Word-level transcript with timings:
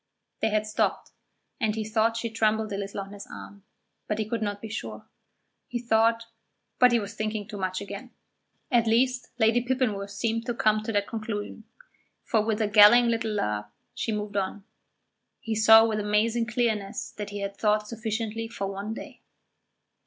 They 0.39 0.49
had 0.49 0.65
stopped, 0.65 1.11
and 1.59 1.75
he 1.75 1.83
thought 1.87 2.17
she 2.17 2.31
trembled 2.31 2.73
a 2.73 2.75
little 2.75 3.01
on 3.01 3.13
his 3.13 3.27
arm, 3.27 3.63
but 4.07 4.17
he 4.17 4.27
could 4.27 4.41
not 4.41 4.59
be 4.59 4.67
sure. 4.67 5.05
He 5.67 5.77
thought 5.77 6.23
but 6.79 6.91
he 6.91 6.99
was 6.99 7.13
thinking 7.13 7.47
too 7.47 7.57
much 7.59 7.81
again; 7.81 8.09
at 8.71 8.87
least, 8.87 9.27
Lady 9.37 9.63
Pippinworth 9.63 10.09
seemed 10.09 10.47
to 10.47 10.55
come 10.55 10.81
to 10.81 10.91
that 10.93 11.07
conclusion, 11.07 11.65
for 12.23 12.41
with 12.43 12.63
a 12.63 12.67
galling 12.67 13.09
little 13.09 13.33
laugh 13.33 13.69
she 13.93 14.11
moved 14.11 14.37
on. 14.37 14.63
He 15.39 15.53
saw 15.53 15.85
with 15.85 15.99
amazing 15.99 16.47
clearness 16.47 17.11
that 17.11 17.29
he 17.29 17.41
had 17.41 17.55
thought 17.55 17.87
sufficiently 17.87 18.47
for 18.47 18.65
one 18.65 18.95
day. 18.95 19.21